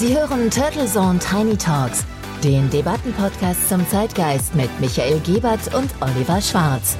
Sie 0.00 0.16
hören 0.16 0.50
Turtle 0.50 0.86
Zone 0.86 1.18
Tiny 1.18 1.58
Talks, 1.58 2.06
den 2.42 2.70
Debattenpodcast 2.70 3.68
zum 3.68 3.86
Zeitgeist 3.86 4.54
mit 4.54 4.70
Michael 4.80 5.20
Gebert 5.20 5.74
und 5.74 5.90
Oliver 6.00 6.40
Schwarz. 6.40 6.96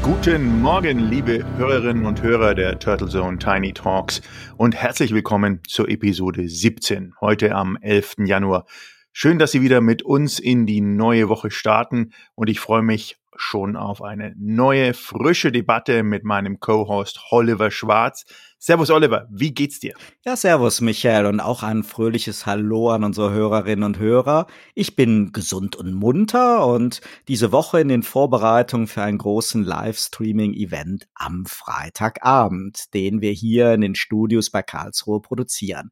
Guten 0.00 0.62
Morgen, 0.62 1.10
liebe 1.10 1.44
Hörerinnen 1.56 2.06
und 2.06 2.22
Hörer 2.22 2.54
der 2.54 2.78
Turtle 2.78 3.08
Zone 3.08 3.38
Tiny 3.38 3.72
Talks 3.72 4.22
und 4.56 4.76
herzlich 4.76 5.12
willkommen 5.12 5.60
zur 5.66 5.88
Episode 5.88 6.48
17, 6.48 7.14
heute 7.20 7.52
am 7.52 7.76
11. 7.82 8.14
Januar. 8.18 8.64
Schön, 9.12 9.40
dass 9.40 9.50
Sie 9.50 9.60
wieder 9.60 9.80
mit 9.80 10.04
uns 10.04 10.38
in 10.38 10.66
die 10.66 10.82
neue 10.82 11.28
Woche 11.28 11.50
starten 11.50 12.12
und 12.36 12.48
ich 12.48 12.60
freue 12.60 12.82
mich 12.82 13.16
schon 13.36 13.76
auf 13.76 14.02
eine 14.02 14.34
neue, 14.38 14.94
frische 14.94 15.52
Debatte 15.52 16.02
mit 16.02 16.24
meinem 16.24 16.60
Co-Host 16.60 17.20
Oliver 17.30 17.70
Schwarz. 17.70 18.24
Servus 18.58 18.90
Oliver, 18.90 19.26
wie 19.30 19.52
geht's 19.52 19.80
dir? 19.80 19.94
Ja, 20.24 20.36
servus 20.36 20.80
Michael 20.80 21.26
und 21.26 21.40
auch 21.40 21.62
ein 21.62 21.82
fröhliches 21.82 22.46
Hallo 22.46 22.90
an 22.90 23.04
unsere 23.04 23.32
Hörerinnen 23.32 23.84
und 23.84 23.98
Hörer. 23.98 24.46
Ich 24.74 24.96
bin 24.96 25.32
gesund 25.32 25.76
und 25.76 25.92
munter 25.92 26.66
und 26.66 27.00
diese 27.28 27.52
Woche 27.52 27.80
in 27.80 27.88
den 27.88 28.02
Vorbereitungen 28.02 28.86
für 28.86 29.02
einen 29.02 29.18
großen 29.18 29.64
Livestreaming-Event 29.64 31.08
am 31.14 31.44
Freitagabend, 31.44 32.94
den 32.94 33.20
wir 33.20 33.32
hier 33.32 33.74
in 33.74 33.82
den 33.82 33.94
Studios 33.94 34.50
bei 34.50 34.62
Karlsruhe 34.62 35.20
produzieren. 35.20 35.90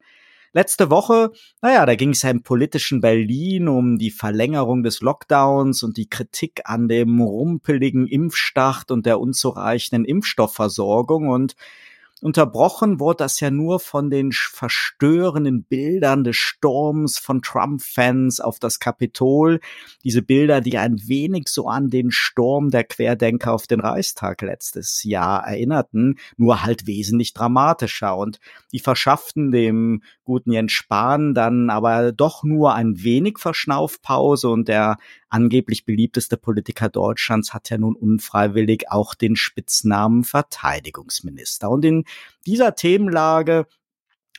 Letzte 0.54 0.90
Woche, 0.90 1.32
naja, 1.62 1.86
da 1.86 1.94
ging 1.94 2.10
es 2.10 2.22
ja 2.22 2.30
im 2.30 2.42
politischen 2.42 3.00
Berlin 3.00 3.68
um 3.68 3.96
die 3.96 4.10
Verlängerung 4.10 4.82
des 4.82 5.00
Lockdowns 5.00 5.82
und 5.82 5.96
die 5.96 6.10
Kritik 6.10 6.60
an 6.64 6.88
dem 6.88 7.22
rumpeligen 7.22 8.06
Impfstart 8.06 8.90
und 8.90 9.06
der 9.06 9.18
unzureichenden 9.18 10.04
Impfstoffversorgung 10.04 11.28
und 11.28 11.56
Unterbrochen 12.22 13.00
wurde 13.00 13.16
das 13.16 13.40
ja 13.40 13.50
nur 13.50 13.80
von 13.80 14.08
den 14.08 14.30
verstörenden 14.30 15.64
Bildern 15.64 16.22
des 16.22 16.36
Sturms 16.36 17.18
von 17.18 17.42
Trump-Fans 17.42 18.38
auf 18.38 18.60
das 18.60 18.78
Kapitol. 18.78 19.58
Diese 20.04 20.22
Bilder, 20.22 20.60
die 20.60 20.78
ein 20.78 21.00
wenig 21.08 21.48
so 21.48 21.66
an 21.66 21.90
den 21.90 22.12
Sturm 22.12 22.70
der 22.70 22.84
Querdenker 22.84 23.52
auf 23.52 23.66
den 23.66 23.80
Reichstag 23.80 24.40
letztes 24.42 25.02
Jahr 25.02 25.44
erinnerten, 25.48 26.14
nur 26.36 26.62
halt 26.62 26.86
wesentlich 26.86 27.34
dramatischer. 27.34 28.16
Und 28.16 28.38
die 28.70 28.78
verschafften 28.78 29.50
dem 29.50 30.04
guten 30.22 30.52
Jens 30.52 30.70
Spahn 30.70 31.34
dann 31.34 31.70
aber 31.70 32.12
doch 32.12 32.44
nur 32.44 32.74
ein 32.74 33.02
wenig 33.02 33.38
Verschnaufpause 33.40 34.48
und 34.48 34.68
der 34.68 34.96
angeblich 35.28 35.84
beliebteste 35.84 36.36
Politiker 36.36 36.88
Deutschlands 36.88 37.54
hat 37.54 37.70
ja 37.70 37.78
nun 37.78 37.96
unfreiwillig 37.96 38.90
auch 38.90 39.14
den 39.14 39.34
Spitznamen 39.34 40.24
Verteidigungsminister. 40.24 41.70
Und 41.70 41.84
in 41.84 42.04
dieser 42.46 42.74
Themenlage 42.74 43.66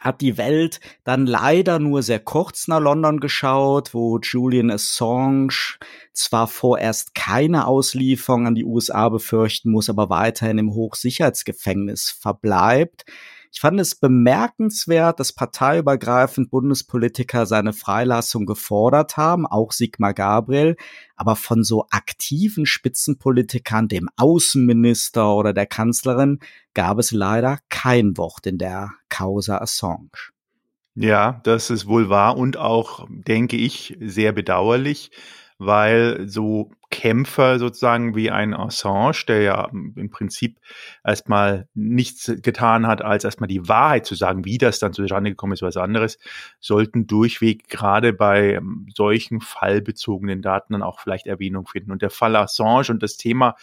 hat 0.03 0.19
die 0.19 0.37
Welt 0.37 0.81
dann 1.05 1.25
leider 1.25 1.79
nur 1.79 2.03
sehr 2.03 2.19
kurz 2.19 2.67
nach 2.67 2.81
London 2.81 3.21
geschaut, 3.21 3.93
wo 3.93 4.19
Julian 4.19 4.69
Assange 4.69 5.77
zwar 6.11 6.47
vorerst 6.47 7.15
keine 7.15 7.67
Auslieferung 7.67 8.45
an 8.45 8.55
die 8.55 8.65
USA 8.65 9.07
befürchten 9.07 9.71
muss, 9.71 9.89
aber 9.89 10.09
weiterhin 10.09 10.57
im 10.57 10.73
Hochsicherheitsgefängnis 10.73 12.09
verbleibt. 12.09 13.05
Ich 13.53 13.59
fand 13.59 13.79
es 13.79 13.93
bemerkenswert, 13.93 15.19
dass 15.19 15.31
parteiübergreifend 15.31 16.49
Bundespolitiker 16.49 17.45
seine 17.45 17.71
Freilassung 17.71 18.47
gefordert 18.47 19.15
haben, 19.15 19.45
auch 19.45 19.71
Sigmar 19.71 20.15
Gabriel, 20.15 20.75
aber 21.15 21.35
von 21.35 21.63
so 21.63 21.85
aktiven 21.91 22.65
Spitzenpolitikern, 22.65 23.87
dem 23.87 24.09
Außenminister 24.17 25.35
oder 25.35 25.53
der 25.53 25.67
Kanzlerin, 25.67 26.39
gab 26.73 26.97
es 26.97 27.11
leider 27.11 27.59
kein 27.69 28.17
Wort 28.17 28.47
in 28.47 28.57
der 28.57 28.89
Causa 29.09 29.59
Assange. 29.59 30.09
Ja, 30.95 31.39
das 31.43 31.69
ist 31.69 31.85
wohl 31.85 32.09
wahr 32.09 32.37
und 32.37 32.57
auch, 32.57 33.07
denke 33.07 33.55
ich, 33.55 33.95
sehr 34.01 34.31
bedauerlich 34.31 35.11
weil 35.57 36.27
so 36.27 36.71
Kämpfer 36.89 37.57
sozusagen 37.57 38.15
wie 38.15 38.29
ein 38.29 38.53
Assange, 38.53 39.25
der 39.27 39.41
ja 39.41 39.67
im 39.71 40.11
Prinzip 40.11 40.59
erstmal 41.03 41.67
nichts 41.73 42.31
getan 42.41 42.85
hat, 42.85 43.01
als 43.01 43.23
erstmal 43.23 43.47
die 43.47 43.67
Wahrheit 43.67 44.05
zu 44.05 44.13
sagen, 44.13 44.45
wie 44.45 44.59
das 44.59 44.77
dann 44.77 44.93
zustande 44.93 45.31
gekommen 45.31 45.53
ist, 45.53 45.63
was 45.63 45.77
anderes, 45.77 46.19
sollten 46.59 47.07
durchweg 47.07 47.67
gerade 47.67 48.13
bei 48.13 48.53
ähm, 48.53 48.87
solchen 48.93 49.41
fallbezogenen 49.41 50.41
Daten 50.41 50.73
dann 50.73 50.83
auch 50.83 50.99
vielleicht 50.99 51.25
Erwähnung 51.25 51.65
finden. 51.65 51.91
Und 51.91 52.03
der 52.03 52.11
Fall 52.11 52.35
Assange 52.35 52.89
und 52.89 53.01
das 53.01 53.17
Thema 53.17 53.55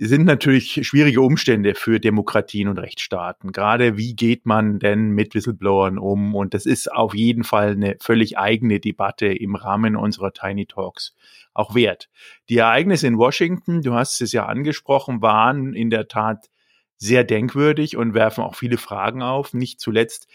sind 0.00 0.24
natürlich 0.24 0.86
schwierige 0.86 1.20
Umstände 1.20 1.74
für 1.74 1.98
Demokratien 1.98 2.68
und 2.68 2.78
Rechtsstaaten. 2.78 3.50
Gerade 3.50 3.96
wie 3.96 4.14
geht 4.14 4.46
man 4.46 4.78
denn 4.78 5.10
mit 5.10 5.34
Whistleblowern 5.34 5.98
um? 5.98 6.36
Und 6.36 6.54
das 6.54 6.66
ist 6.66 6.90
auf 6.92 7.14
jeden 7.14 7.42
Fall 7.42 7.72
eine 7.72 7.96
völlig 8.00 8.38
eigene 8.38 8.78
Debatte 8.78 9.26
im 9.26 9.56
Rahmen 9.56 9.96
unserer 9.96 10.32
Tiny 10.32 10.66
Talks 10.66 11.16
auch 11.52 11.74
wert. 11.74 12.08
Die 12.48 12.58
Ereignisse 12.58 13.08
in 13.08 13.18
Washington, 13.18 13.82
du 13.82 13.92
hast 13.94 14.20
es 14.20 14.30
ja 14.30 14.46
angesprochen, 14.46 15.20
waren 15.20 15.74
in 15.74 15.90
der 15.90 16.06
Tat 16.06 16.48
sehr 16.96 17.24
denkwürdig 17.24 17.96
und 17.96 18.14
werfen 18.14 18.44
auch 18.44 18.54
viele 18.54 18.78
Fragen 18.78 19.22
auf. 19.22 19.52
Nicht 19.52 19.80
zuletzt 19.80 20.28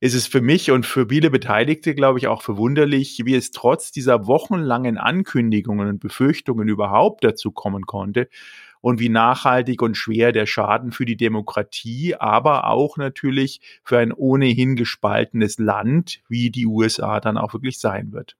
ist 0.00 0.14
es 0.14 0.26
für 0.26 0.40
mich 0.40 0.70
und 0.70 0.86
für 0.86 1.08
viele 1.08 1.30
Beteiligte, 1.30 1.94
glaube 1.94 2.18
ich, 2.18 2.28
auch 2.28 2.42
verwunderlich, 2.42 3.22
wie 3.24 3.34
es 3.34 3.50
trotz 3.50 3.90
dieser 3.90 4.26
wochenlangen 4.26 4.96
Ankündigungen 4.96 5.88
und 5.88 5.98
Befürchtungen 5.98 6.68
überhaupt 6.68 7.24
dazu 7.24 7.50
kommen 7.50 7.84
konnte, 7.86 8.28
und 8.88 9.00
wie 9.00 9.10
nachhaltig 9.10 9.82
und 9.82 9.98
schwer 9.98 10.32
der 10.32 10.46
Schaden 10.46 10.92
für 10.92 11.04
die 11.04 11.18
Demokratie, 11.18 12.14
aber 12.14 12.68
auch 12.68 12.96
natürlich 12.96 13.60
für 13.84 13.98
ein 13.98 14.14
ohnehin 14.14 14.76
gespaltenes 14.76 15.58
Land 15.58 16.22
wie 16.26 16.50
die 16.50 16.64
USA 16.64 17.20
dann 17.20 17.36
auch 17.36 17.52
wirklich 17.52 17.80
sein 17.80 18.12
wird. 18.12 18.34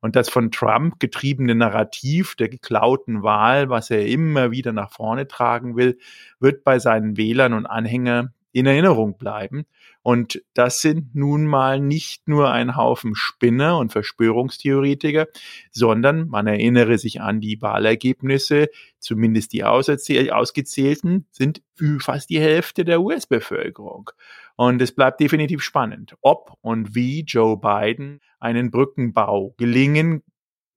Und 0.00 0.16
das 0.16 0.28
von 0.28 0.50
Trump 0.50 0.98
getriebene 0.98 1.54
Narrativ 1.54 2.34
der 2.34 2.48
geklauten 2.48 3.22
Wahl, 3.22 3.70
was 3.70 3.88
er 3.88 4.04
immer 4.08 4.50
wieder 4.50 4.72
nach 4.72 4.90
vorne 4.90 5.28
tragen 5.28 5.76
will, 5.76 5.96
wird 6.40 6.64
bei 6.64 6.80
seinen 6.80 7.16
Wählern 7.16 7.52
und 7.52 7.64
Anhängern 7.64 8.33
in 8.54 8.66
Erinnerung 8.66 9.18
bleiben. 9.18 9.66
Und 10.02 10.42
das 10.54 10.80
sind 10.80 11.14
nun 11.14 11.44
mal 11.44 11.80
nicht 11.80 12.28
nur 12.28 12.52
ein 12.52 12.76
Haufen 12.76 13.16
Spinner 13.16 13.78
und 13.78 13.90
Verschwörungstheoretiker, 13.90 15.26
sondern 15.72 16.28
man 16.28 16.46
erinnere 16.46 16.96
sich 16.96 17.20
an 17.20 17.40
die 17.40 17.60
Wahlergebnisse, 17.60 18.68
zumindest 19.00 19.52
die 19.52 19.64
ausgezählten, 19.64 21.26
sind 21.32 21.62
fast 21.98 22.30
die 22.30 22.38
Hälfte 22.40 22.84
der 22.84 23.00
US-Bevölkerung. 23.00 24.10
Und 24.54 24.80
es 24.80 24.92
bleibt 24.92 25.18
definitiv 25.18 25.60
spannend, 25.60 26.14
ob 26.20 26.52
und 26.60 26.94
wie 26.94 27.24
Joe 27.24 27.58
Biden 27.58 28.20
einen 28.38 28.70
Brückenbau 28.70 29.54
gelingen 29.58 30.22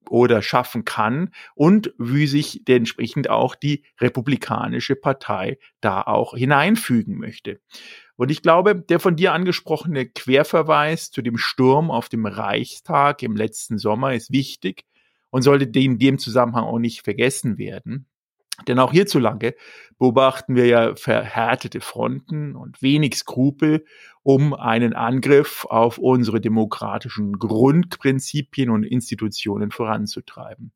oder 0.09 0.41
schaffen 0.41 0.85
kann 0.85 1.31
und 1.55 1.93
wie 1.97 2.27
sich 2.27 2.67
entsprechend 2.67 3.29
auch 3.29 3.55
die 3.55 3.83
Republikanische 3.99 4.95
Partei 4.95 5.57
da 5.81 6.01
auch 6.01 6.35
hineinfügen 6.35 7.17
möchte. 7.17 7.59
Und 8.15 8.31
ich 8.31 8.41
glaube, 8.41 8.75
der 8.75 8.99
von 8.99 9.15
dir 9.15 9.33
angesprochene 9.33 10.07
Querverweis 10.07 11.11
zu 11.11 11.21
dem 11.21 11.37
Sturm 11.37 11.91
auf 11.91 12.09
dem 12.09 12.25
Reichstag 12.25 13.21
im 13.21 13.35
letzten 13.35 13.77
Sommer 13.77 14.13
ist 14.13 14.31
wichtig 14.31 14.85
und 15.29 15.43
sollte 15.43 15.65
in 15.79 15.99
dem 15.99 16.17
Zusammenhang 16.17 16.63
auch 16.63 16.79
nicht 16.79 17.03
vergessen 17.03 17.57
werden. 17.57 18.07
Denn 18.65 18.79
auch 18.79 18.91
hierzulande 18.91 19.55
beobachten 19.99 20.55
wir 20.55 20.65
ja 20.65 20.95
verhärtete 20.95 21.79
Fronten 21.79 22.55
und 22.55 22.81
wenig 22.81 23.15
Skrupel, 23.15 23.85
um 24.23 24.53
einen 24.53 24.93
Angriff 24.93 25.65
auf 25.65 25.97
unsere 25.97 26.41
demokratischen 26.41 27.33
Grundprinzipien 27.33 28.69
und 28.69 28.83
Institutionen 28.83 29.71
voranzutreiben. 29.71 30.71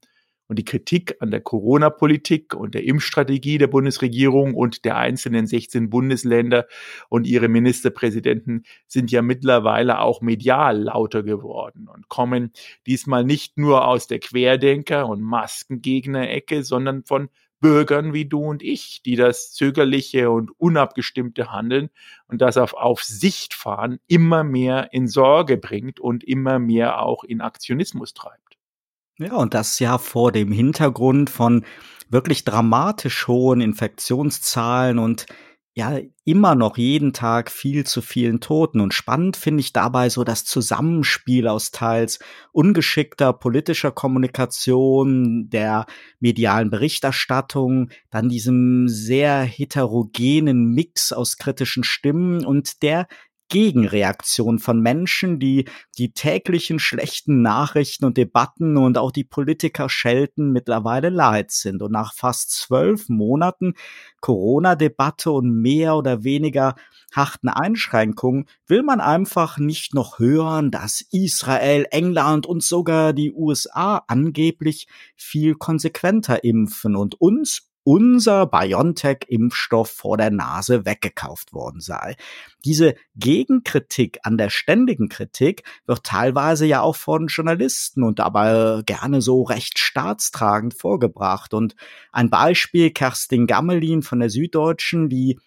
Und 0.47 0.59
die 0.59 0.65
Kritik 0.65 1.15
an 1.21 1.31
der 1.31 1.39
Corona-Politik 1.39 2.53
und 2.53 2.75
der 2.75 2.83
Impfstrategie 2.83 3.57
der 3.57 3.67
Bundesregierung 3.67 4.53
und 4.53 4.83
der 4.83 4.97
einzelnen 4.97 5.47
16 5.47 5.89
Bundesländer 5.89 6.67
und 7.07 7.25
ihre 7.25 7.47
Ministerpräsidenten 7.47 8.63
sind 8.85 9.11
ja 9.11 9.21
mittlerweile 9.21 9.99
auch 9.99 10.19
medial 10.19 10.77
lauter 10.77 11.23
geworden 11.23 11.87
und 11.87 12.09
kommen 12.09 12.51
diesmal 12.85 13.23
nicht 13.23 13.57
nur 13.57 13.87
aus 13.87 14.07
der 14.07 14.19
Querdenker- 14.19 15.07
und 15.07 15.21
Maskengegner-Ecke, 15.21 16.63
sondern 16.63 17.05
von 17.05 17.29
Bürgern 17.61 18.13
wie 18.13 18.25
du 18.25 18.43
und 18.43 18.61
ich, 18.63 19.01
die 19.03 19.15
das 19.15 19.53
zögerliche 19.53 20.29
und 20.29 20.51
unabgestimmte 20.59 21.51
Handeln 21.51 21.89
und 22.27 22.41
das 22.41 22.57
auf, 22.57 22.73
auf 22.73 23.03
Sicht 23.03 23.53
fahren 23.53 23.99
immer 24.07 24.43
mehr 24.43 24.91
in 24.91 25.07
Sorge 25.07 25.57
bringt 25.57 25.99
und 25.99 26.23
immer 26.23 26.59
mehr 26.59 27.01
auch 27.01 27.23
in 27.23 27.39
Aktionismus 27.39 28.13
treibt. 28.13 28.57
Ja, 29.19 29.35
und 29.35 29.53
das 29.53 29.79
ja 29.79 29.99
vor 29.99 30.31
dem 30.31 30.51
Hintergrund 30.51 31.29
von 31.29 31.63
wirklich 32.09 32.43
dramatisch 32.43 33.27
hohen 33.27 33.61
Infektionszahlen 33.61 34.99
und 34.99 35.27
ja 35.73 35.99
immer 36.25 36.55
noch 36.55 36.77
jeden 36.77 37.13
Tag 37.13 37.49
viel 37.49 37.85
zu 37.85 38.01
vielen 38.01 38.41
Toten. 38.41 38.81
Und 38.81 38.93
spannend 38.93 39.37
finde 39.37 39.61
ich 39.61 39.71
dabei 39.71 40.09
so 40.09 40.23
das 40.23 40.43
Zusammenspiel 40.43 41.47
aus 41.47 41.71
teils 41.71 42.19
ungeschickter 42.51 43.31
politischer 43.31 43.91
Kommunikation, 43.91 45.49
der 45.49 45.85
medialen 46.19 46.69
Berichterstattung, 46.69 47.89
dann 48.09 48.27
diesem 48.27 48.89
sehr 48.89 49.43
heterogenen 49.43 50.73
Mix 50.73 51.13
aus 51.13 51.37
kritischen 51.37 51.83
Stimmen 51.83 52.45
und 52.45 52.81
der 52.83 53.07
Gegenreaktion 53.51 54.59
von 54.59 54.79
Menschen, 54.79 55.37
die 55.37 55.65
die 55.97 56.13
täglichen 56.13 56.79
schlechten 56.79 57.41
Nachrichten 57.41 58.05
und 58.05 58.15
Debatten 58.15 58.77
und 58.77 58.97
auch 58.97 59.11
die 59.11 59.25
Politiker 59.25 59.89
schelten 59.89 60.51
mittlerweile 60.53 61.09
leid 61.09 61.51
sind. 61.51 61.81
Und 61.81 61.91
nach 61.91 62.13
fast 62.13 62.51
zwölf 62.51 63.09
Monaten 63.09 63.73
Corona-Debatte 64.21 65.31
und 65.31 65.53
mehr 65.53 65.97
oder 65.97 66.23
weniger 66.23 66.75
harten 67.13 67.49
Einschränkungen 67.49 68.45
will 68.67 68.83
man 68.83 69.01
einfach 69.01 69.57
nicht 69.57 69.93
noch 69.93 70.17
hören, 70.17 70.71
dass 70.71 71.01
Israel, 71.11 71.85
England 71.91 72.45
und 72.45 72.63
sogar 72.63 73.11
die 73.11 73.33
USA 73.33 74.01
angeblich 74.07 74.87
viel 75.17 75.55
konsequenter 75.55 76.45
impfen 76.45 76.95
und 76.95 77.19
uns 77.19 77.70
unser 77.83 78.45
BioNTech-Impfstoff 78.45 79.89
vor 79.89 80.17
der 80.17 80.29
Nase 80.29 80.85
weggekauft 80.85 81.53
worden 81.53 81.81
sei. 81.81 82.15
Diese 82.63 82.95
Gegenkritik 83.15 84.19
an 84.23 84.37
der 84.37 84.49
ständigen 84.49 85.09
Kritik 85.09 85.63
wird 85.85 86.03
teilweise 86.03 86.65
ja 86.65 86.81
auch 86.81 86.95
von 86.95 87.27
Journalisten 87.27 88.03
und 88.03 88.19
dabei 88.19 88.81
gerne 88.85 89.21
so 89.21 89.43
recht 89.43 89.79
staatstragend 89.79 90.73
vorgebracht. 90.73 91.53
Und 91.53 91.75
ein 92.11 92.29
Beispiel, 92.29 92.91
Kerstin 92.91 93.47
Gammelin 93.47 94.03
von 94.03 94.19
der 94.19 94.29
Süddeutschen, 94.29 95.09
die 95.09 95.39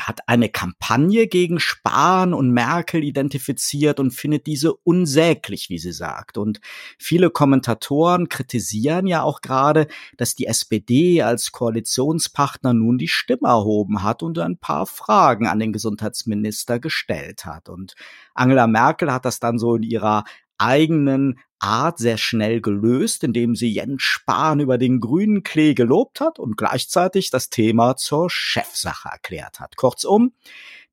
hat 0.00 0.20
eine 0.26 0.48
Kampagne 0.48 1.26
gegen 1.26 1.58
Spahn 1.58 2.34
und 2.34 2.50
Merkel 2.50 3.02
identifiziert 3.02 3.98
und 3.98 4.10
findet 4.10 4.46
diese 4.46 4.74
unsäglich, 4.74 5.70
wie 5.70 5.78
sie 5.78 5.92
sagt. 5.92 6.38
Und 6.38 6.60
viele 6.98 7.30
Kommentatoren 7.30 8.28
kritisieren 8.28 9.06
ja 9.06 9.22
auch 9.22 9.40
gerade, 9.40 9.86
dass 10.16 10.34
die 10.34 10.46
SPD 10.46 11.22
als 11.22 11.52
Koalitionspartner 11.52 12.74
nun 12.74 12.98
die 12.98 13.08
Stimme 13.08 13.48
erhoben 13.48 14.02
hat 14.02 14.22
und 14.22 14.38
ein 14.38 14.58
paar 14.58 14.86
Fragen 14.86 15.46
an 15.46 15.58
den 15.58 15.72
Gesundheitsminister 15.72 16.78
gestellt 16.78 17.46
hat. 17.46 17.68
Und 17.68 17.94
Angela 18.34 18.66
Merkel 18.66 19.12
hat 19.12 19.24
das 19.24 19.40
dann 19.40 19.58
so 19.58 19.76
in 19.76 19.82
ihrer 19.82 20.24
eigenen 20.58 21.38
Art 21.58 21.98
sehr 21.98 22.18
schnell 22.18 22.60
gelöst, 22.60 23.24
indem 23.24 23.54
sie 23.54 23.72
Jens 23.72 24.02
Spahn 24.02 24.60
über 24.60 24.76
den 24.78 25.00
grünen 25.00 25.42
Klee 25.42 25.74
gelobt 25.74 26.20
hat 26.20 26.38
und 26.38 26.56
gleichzeitig 26.56 27.30
das 27.30 27.48
Thema 27.48 27.96
zur 27.96 28.28
Chefsache 28.28 29.08
erklärt 29.08 29.58
hat. 29.58 29.76
Kurzum, 29.76 30.32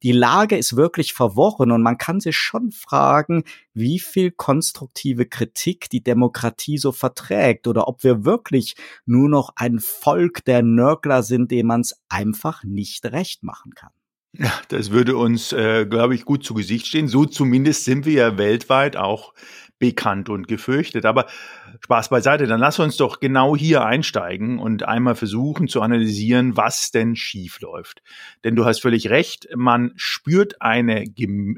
die 0.04 0.12
Lage 0.12 0.58
ist 0.58 0.76
wirklich 0.76 1.14
verworren 1.14 1.72
und 1.72 1.82
man 1.82 1.98
kann 1.98 2.20
sich 2.20 2.38
schon 2.38 2.72
fragen, 2.72 3.44
wie 3.74 4.00
viel 4.00 4.32
konstruktive 4.32 5.26
Kritik 5.26 5.90
die 5.90 6.04
Demokratie 6.04 6.78
so 6.78 6.92
verträgt 6.92 7.68
oder 7.68 7.88
ob 7.88 8.04
wir 8.04 8.26
wirklich 8.26 8.76
nur 9.06 9.30
noch 9.30 9.54
ein 9.56 9.80
Volk 9.80 10.44
der 10.46 10.62
Nörgler 10.62 11.24
sind, 11.24 11.52
dem 11.52 11.68
man 11.68 11.82
es 11.82 12.02
einfach 12.10 12.64
nicht 12.64 13.06
recht 13.06 13.44
machen 13.44 13.74
kann. 13.76 13.92
Ja, 14.36 14.52
das 14.70 14.90
würde 14.90 15.16
uns, 15.16 15.52
äh, 15.54 15.86
glaube 15.86 16.16
ich, 16.16 16.26
gut 16.26 16.44
zu 16.44 16.56
Gesicht 16.56 16.88
stehen. 16.88 17.08
So 17.08 17.26
zumindest 17.26 17.86
sind 17.86 18.06
wir 18.06 18.14
ja 18.14 18.38
weltweit 18.38 18.98
auch 18.98 19.34
bekannt 19.80 20.30
und 20.30 20.48
gefürchtet. 20.48 21.06
Aber 21.06 21.26
Spaß 21.82 22.10
beiseite, 22.10 22.48
dann 22.48 22.60
lass 22.60 22.80
uns 22.80 22.98
doch 22.98 23.20
genau 23.20 23.56
hier 23.56 23.84
einsteigen 23.84 24.60
und 24.60 24.84
einmal 24.84 25.16
versuchen 25.16 25.68
zu 25.68 25.82
analysieren, 25.82 26.56
was 26.56 26.92
denn 26.92 27.16
schief 27.16 27.60
läuft. 27.60 28.02
Denn 28.44 28.56
du 28.56 28.66
hast 28.66 28.82
völlig 28.82 29.10
recht, 29.10 29.48
man 29.56 29.92
spürt 29.96 30.62
eine, 30.62 31.04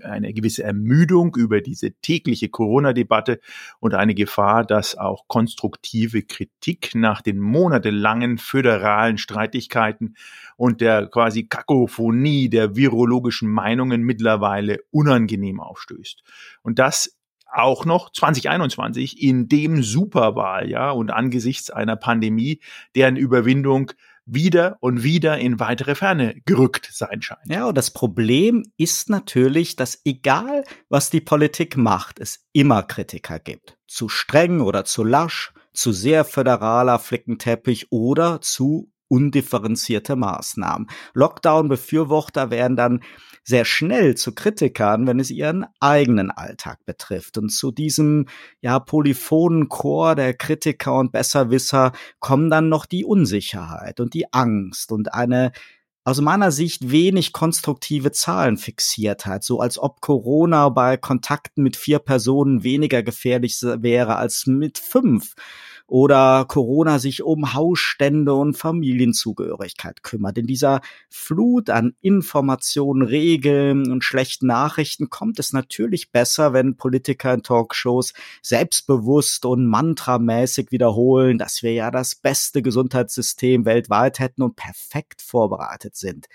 eine 0.03 0.33
gewisse 0.33 0.63
Ermüdung 0.63 1.35
über 1.35 1.61
diese 1.61 1.91
tägliche 2.01 2.49
Corona-Debatte 2.49 3.39
und 3.79 3.93
eine 3.93 4.15
Gefahr, 4.15 4.65
dass 4.65 4.97
auch 4.97 5.27
konstruktive 5.27 6.23
Kritik 6.23 6.95
nach 6.95 7.21
den 7.21 7.39
monatelangen 7.39 8.37
föderalen 8.37 9.17
Streitigkeiten 9.17 10.15
und 10.57 10.81
der 10.81 11.07
quasi 11.07 11.47
Kakophonie 11.47 12.49
der 12.49 12.75
virologischen 12.75 13.49
Meinungen 13.49 14.01
mittlerweile 14.01 14.79
unangenehm 14.91 15.59
aufstößt. 15.59 16.23
Und 16.63 16.79
das 16.79 17.14
auch 17.57 17.85
noch 17.85 18.11
2021 18.11 19.21
in 19.21 19.47
dem 19.47 19.83
Superwahljahr 19.83 20.95
und 20.95 21.11
angesichts 21.11 21.69
einer 21.69 21.95
Pandemie, 21.95 22.59
deren 22.95 23.15
Überwindung 23.15 23.91
wieder 24.25 24.77
und 24.79 25.03
wieder 25.03 25.37
in 25.37 25.59
weitere 25.59 25.95
Ferne 25.95 26.35
gerückt 26.45 26.89
sein 26.91 27.21
scheint. 27.21 27.47
Ja, 27.47 27.67
und 27.67 27.77
das 27.77 27.91
Problem 27.91 28.63
ist 28.77 29.09
natürlich, 29.09 29.75
dass 29.75 30.01
egal 30.03 30.63
was 30.89 31.09
die 31.09 31.21
Politik 31.21 31.77
macht, 31.77 32.19
es 32.19 32.45
immer 32.51 32.83
Kritiker 32.83 33.39
gibt. 33.39 33.77
Zu 33.87 34.09
streng 34.09 34.61
oder 34.61 34.83
zu 34.83 35.03
lasch, 35.03 35.53
zu 35.73 35.91
sehr 35.91 36.25
föderaler 36.25 36.99
Flickenteppich 36.99 37.91
oder 37.91 38.41
zu 38.41 38.91
undifferenzierte 39.07 40.15
Maßnahmen. 40.15 40.87
Lockdown-Befürworter 41.13 42.49
werden 42.49 42.75
dann 42.75 43.03
sehr 43.45 43.63
schnell 43.63 44.15
zu 44.15 44.33
Kritikern, 44.33 45.05
wenn 45.07 45.19
es 45.19 45.29
ihren 45.29 45.65
eigenen 45.79 46.31
Alltag 46.31 46.79
betrifft. 46.85 47.37
Und 47.37 47.49
zu 47.49 47.71
diesem 47.71 48.25
ja 48.59 48.79
polyphonen 48.79 49.69
Chor 49.69 50.15
der 50.15 50.33
Kritiker 50.33 50.95
und 50.95 51.11
Besserwisser 51.11 51.93
kommen 52.19 52.49
dann 52.49 52.69
noch 52.69 52.85
die 52.87 53.05
Unsicherheit 53.05 53.99
und 53.99 54.15
die 54.15 54.33
Angst 54.33 54.91
und 54.91 55.13
eine 55.13 55.51
aus 56.07 56.21
meiner 56.21 56.51
Sicht 56.51 56.91
wenig 56.91 57.33
konstruktive 57.33 58.11
Zahlen 58.11 58.57
fixiert 58.57 59.25
hat, 59.25 59.43
so 59.43 59.59
als 59.59 59.79
ob 59.79 60.01
Corona 60.01 60.69
bei 60.69 60.97
Kontakten 60.97 61.63
mit 61.63 61.75
vier 61.75 61.97
Personen 61.97 62.63
weniger 62.63 63.01
gefährlich 63.01 63.59
wäre 63.61 64.15
als 64.17 64.45
mit 64.45 64.77
fünf 64.77 65.33
oder 65.87 66.45
Corona 66.47 66.97
sich 66.99 67.21
um 67.21 67.53
Hausstände 67.53 68.33
und 68.33 68.57
Familienzugehörigkeit 68.57 70.01
kümmert. 70.03 70.37
In 70.37 70.47
dieser 70.47 70.81
Flut 71.09 71.69
an 71.69 71.95
Informationen, 72.01 73.03
Regeln 73.03 73.91
und 73.91 74.03
schlechten 74.03 74.47
Nachrichten 74.47 75.09
kommt 75.09 75.39
es 75.39 75.53
natürlich 75.53 76.11
besser, 76.11 76.53
wenn 76.53 76.75
Politiker 76.75 77.33
in 77.33 77.43
Talkshows 77.43 78.13
selbstbewusst 78.41 79.45
und 79.45 79.67
mantramäßig 79.67 80.71
wiederholen, 80.71 81.37
dass 81.37 81.61
wir 81.61 81.73
ja 81.73 81.91
das 81.91 82.15
beste 82.15 82.61
Gesundheitssystem 82.61 83.65
weltweit 83.65 84.19
hätten 84.19 84.41
und 84.41 84.55
perfekt 84.55 85.21
vorbereitet 85.21 85.95
sind. 85.95 86.27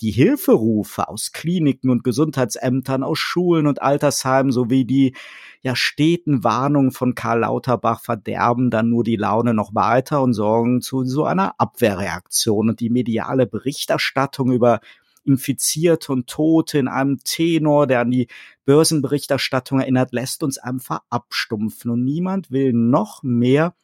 Die 0.00 0.12
Hilferufe 0.12 1.08
aus 1.08 1.32
Kliniken 1.32 1.90
und 1.90 2.04
Gesundheitsämtern, 2.04 3.02
aus 3.02 3.18
Schulen 3.18 3.66
und 3.66 3.82
Altersheimen 3.82 4.50
sowie 4.50 4.86
die 4.86 5.14
ja 5.62 5.76
steten 5.76 6.42
Warnungen 6.42 6.90
von 6.90 7.14
Karl 7.14 7.40
Lauterbach 7.40 8.00
verderben 8.00 8.70
dann 8.70 8.88
nur 8.88 9.04
die 9.04 9.16
Laune 9.16 9.52
noch 9.52 9.74
weiter 9.74 10.22
und 10.22 10.32
sorgen 10.32 10.80
zu 10.80 11.04
so 11.04 11.24
einer 11.24 11.54
Abwehrreaktion. 11.58 12.70
Und 12.70 12.80
die 12.80 12.88
mediale 12.88 13.46
Berichterstattung 13.46 14.52
über 14.52 14.80
Infizierte 15.24 16.12
und 16.12 16.28
Tote 16.28 16.78
in 16.78 16.88
einem 16.88 17.18
Tenor, 17.22 17.86
der 17.86 18.00
an 18.00 18.10
die 18.10 18.28
Börsenberichterstattung 18.64 19.80
erinnert, 19.80 20.12
lässt 20.12 20.42
uns 20.42 20.56
einfach 20.56 21.00
abstumpfen. 21.10 21.90
Und 21.90 22.04
niemand 22.04 22.50
will 22.50 22.72
noch 22.72 23.22
mehr 23.22 23.74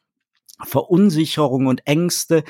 Verunsicherung 0.63 1.67
und 1.67 1.85
Ängste, 1.85 2.43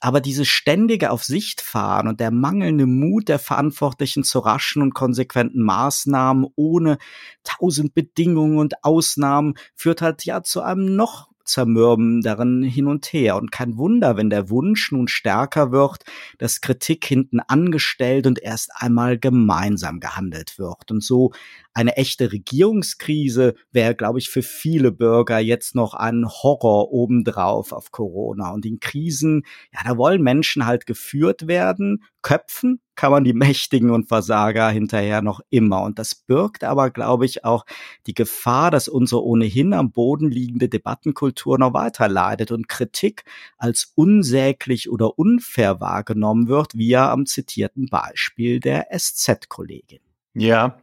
aber 0.00 0.20
dieses 0.20 0.48
ständige 0.48 1.10
auf 1.10 1.24
Sicht 1.24 1.60
fahren 1.60 2.08
und 2.08 2.20
der 2.20 2.30
mangelnde 2.30 2.86
Mut 2.86 3.28
der 3.28 3.38
Verantwortlichen 3.38 4.22
zu 4.22 4.40
raschen 4.40 4.82
und 4.82 4.94
konsequenten 4.94 5.62
Maßnahmen 5.62 6.46
ohne 6.56 6.98
tausend 7.42 7.94
Bedingungen 7.94 8.58
und 8.58 8.84
Ausnahmen 8.84 9.54
führt 9.74 10.02
halt 10.02 10.24
ja 10.24 10.42
zu 10.42 10.60
einem 10.60 10.94
noch 10.94 11.28
zermürbenderen 11.44 12.62
Hin 12.62 12.86
und 12.86 13.06
Her. 13.12 13.36
Und 13.36 13.52
kein 13.52 13.76
Wunder, 13.76 14.16
wenn 14.16 14.30
der 14.30 14.50
Wunsch 14.50 14.90
nun 14.92 15.08
stärker 15.08 15.72
wird, 15.72 16.04
dass 16.38 16.60
Kritik 16.60 17.04
hinten 17.04 17.40
angestellt 17.40 18.26
und 18.26 18.42
erst 18.42 18.70
einmal 18.74 19.18
gemeinsam 19.18 20.00
gehandelt 20.00 20.58
wird. 20.58 20.90
Und 20.90 21.02
so 21.02 21.32
eine 21.74 21.96
echte 21.96 22.32
Regierungskrise 22.32 23.54
wäre, 23.72 23.94
glaube 23.94 24.20
ich, 24.20 24.30
für 24.30 24.42
viele 24.42 24.92
Bürger 24.92 25.40
jetzt 25.40 25.74
noch 25.74 25.94
ein 25.94 26.26
Horror 26.26 26.92
obendrauf 26.92 27.72
auf 27.72 27.90
Corona. 27.90 28.52
Und 28.52 28.64
in 28.64 28.78
Krisen, 28.80 29.42
ja, 29.72 29.80
da 29.84 29.96
wollen 29.96 30.22
Menschen 30.22 30.66
halt 30.66 30.86
geführt 30.86 31.48
werden, 31.48 32.04
köpfen 32.22 32.80
kann 32.96 33.10
man 33.10 33.24
die 33.24 33.32
Mächtigen 33.34 33.90
und 33.90 34.06
Versager 34.06 34.70
hinterher 34.70 35.20
noch 35.20 35.40
immer. 35.50 35.82
Und 35.82 35.98
das 35.98 36.14
birgt 36.14 36.64
aber, 36.64 36.90
glaube 36.90 37.26
ich, 37.26 37.44
auch 37.44 37.64
die 38.06 38.14
Gefahr, 38.14 38.70
dass 38.70 38.88
unsere 38.88 39.24
ohnehin 39.24 39.72
am 39.72 39.90
Boden 39.90 40.30
liegende 40.30 40.68
Debattenkultur 40.68 41.58
noch 41.58 41.74
weiter 41.74 42.08
leidet 42.08 42.52
und 42.52 42.68
Kritik 42.68 43.24
als 43.58 43.92
unsäglich 43.96 44.90
oder 44.90 45.18
unfair 45.18 45.80
wahrgenommen 45.80 46.48
wird, 46.48 46.74
wie 46.74 46.88
ja 46.88 47.10
am 47.10 47.26
zitierten 47.26 47.86
Beispiel 47.86 48.60
der 48.60 48.88
SZ-Kollegin. 48.96 50.13
Ja, 50.36 50.78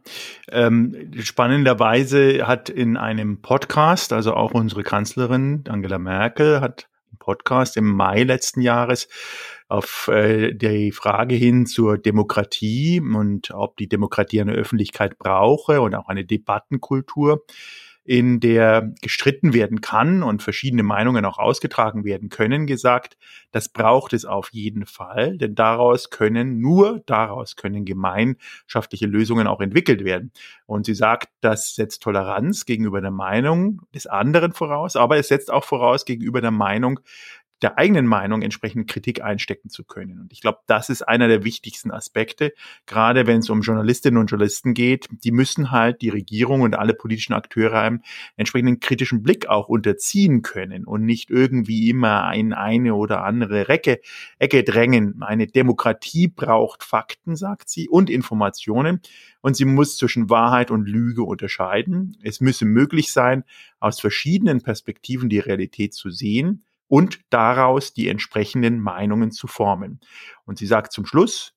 ähm, 0.50 1.12
spannenderweise 1.20 2.46
hat 2.46 2.70
in 2.70 2.96
einem 2.96 3.42
Podcast, 3.42 4.14
also 4.14 4.32
auch 4.32 4.52
unsere 4.52 4.82
Kanzlerin 4.82 5.64
Angela 5.68 5.98
Merkel 5.98 6.62
hat 6.62 6.88
einen 7.10 7.18
Podcast 7.18 7.76
im 7.76 7.84
Mai 7.84 8.22
letzten 8.22 8.62
Jahres 8.62 9.08
auf 9.68 10.08
äh, 10.08 10.54
die 10.54 10.90
Frage 10.90 11.34
hin 11.34 11.66
zur 11.66 11.98
Demokratie 11.98 13.00
und 13.00 13.50
ob 13.50 13.76
die 13.76 13.90
Demokratie 13.90 14.40
eine 14.40 14.52
Öffentlichkeit 14.52 15.18
brauche 15.18 15.82
und 15.82 15.94
auch 15.94 16.08
eine 16.08 16.24
Debattenkultur 16.24 17.44
in 18.04 18.40
der 18.40 18.92
gestritten 19.00 19.54
werden 19.54 19.80
kann 19.80 20.24
und 20.24 20.42
verschiedene 20.42 20.82
Meinungen 20.82 21.24
auch 21.24 21.38
ausgetragen 21.38 22.04
werden 22.04 22.30
können, 22.30 22.66
gesagt, 22.66 23.16
das 23.52 23.68
braucht 23.68 24.12
es 24.12 24.24
auf 24.24 24.48
jeden 24.52 24.86
Fall, 24.86 25.38
denn 25.38 25.54
daraus 25.54 26.10
können, 26.10 26.60
nur 26.60 27.02
daraus 27.06 27.54
können 27.54 27.84
gemeinschaftliche 27.84 29.06
Lösungen 29.06 29.46
auch 29.46 29.60
entwickelt 29.60 30.04
werden. 30.04 30.32
Und 30.66 30.86
sie 30.86 30.94
sagt, 30.94 31.28
das 31.40 31.74
setzt 31.76 32.02
Toleranz 32.02 32.64
gegenüber 32.64 33.00
der 33.00 33.12
Meinung 33.12 33.82
des 33.94 34.08
anderen 34.08 34.52
voraus, 34.52 34.96
aber 34.96 35.18
es 35.18 35.28
setzt 35.28 35.52
auch 35.52 35.64
voraus 35.64 36.04
gegenüber 36.04 36.40
der 36.40 36.50
Meinung 36.50 36.98
der 37.62 37.78
eigenen 37.78 38.06
Meinung 38.06 38.42
entsprechend 38.42 38.90
Kritik 38.90 39.22
einstecken 39.22 39.70
zu 39.70 39.84
können. 39.84 40.20
Und 40.20 40.32
ich 40.32 40.40
glaube, 40.40 40.58
das 40.66 40.90
ist 40.90 41.02
einer 41.02 41.28
der 41.28 41.44
wichtigsten 41.44 41.90
Aspekte, 41.90 42.52
gerade 42.86 43.26
wenn 43.26 43.38
es 43.38 43.50
um 43.50 43.62
Journalistinnen 43.62 44.20
und 44.20 44.30
Journalisten 44.30 44.74
geht. 44.74 45.08
Die 45.10 45.30
müssen 45.30 45.70
halt 45.70 46.02
die 46.02 46.08
Regierung 46.08 46.62
und 46.62 46.74
alle 46.74 46.94
politischen 46.94 47.34
Akteure 47.34 47.80
einem 47.80 48.02
entsprechenden 48.36 48.80
kritischen 48.80 49.22
Blick 49.22 49.48
auch 49.48 49.68
unterziehen 49.68 50.42
können 50.42 50.84
und 50.84 51.04
nicht 51.04 51.30
irgendwie 51.30 51.88
immer 51.88 52.32
in 52.34 52.52
eine 52.52 52.94
oder 52.94 53.22
andere 53.22 53.68
Recke, 53.68 54.00
Ecke 54.38 54.64
drängen. 54.64 55.22
Eine 55.22 55.46
Demokratie 55.46 56.28
braucht 56.28 56.82
Fakten, 56.82 57.36
sagt 57.36 57.68
sie, 57.68 57.88
und 57.88 58.10
Informationen. 58.10 59.00
Und 59.40 59.56
sie 59.56 59.64
muss 59.64 59.96
zwischen 59.96 60.30
Wahrheit 60.30 60.70
und 60.70 60.88
Lüge 60.88 61.22
unterscheiden. 61.22 62.16
Es 62.22 62.40
müsse 62.40 62.64
möglich 62.64 63.12
sein, 63.12 63.44
aus 63.78 64.00
verschiedenen 64.00 64.62
Perspektiven 64.62 65.28
die 65.28 65.40
Realität 65.40 65.94
zu 65.94 66.10
sehen 66.10 66.64
und 66.88 67.20
daraus 67.30 67.92
die 67.92 68.08
entsprechenden 68.08 68.80
Meinungen 68.80 69.32
zu 69.32 69.46
formen. 69.46 70.00
Und 70.44 70.58
sie 70.58 70.66
sagt 70.66 70.92
zum 70.92 71.06
Schluss, 71.06 71.54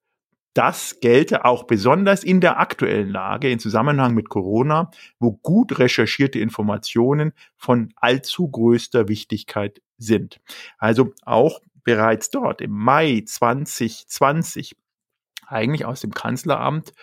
das 0.55 1.01
gelte 1.01 1.44
auch 1.44 1.65
besonders 1.65 2.24
in 2.24 2.39
der 2.39 2.60
aktuellen 2.60 3.10
Lage 3.10 3.51
im 3.51 3.60
Zusammenhang 3.60 4.13
mit 4.13 4.29
Corona, 4.29 4.89
wo 5.20 5.34
gut 5.34 5.79
recherchierte 5.79 6.39
Informationen 6.39 7.34
von 7.58 7.91
allzu 7.98 8.50
größter 8.50 9.10
Wichtigkeit 9.10 9.82
sind. 9.98 10.39
Also 10.77 11.13
auch 11.24 11.60
bereits 11.84 12.29
dort 12.29 12.62
im 12.62 12.72
Mai 12.72 13.24
2020 13.25 14.77
eigentlich 15.46 15.86
aus 15.86 16.00
dem 16.00 16.13
Kanzleramt 16.13 16.94